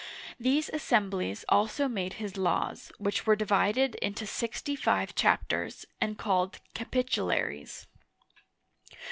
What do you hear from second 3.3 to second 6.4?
divided into sixty five chapters, and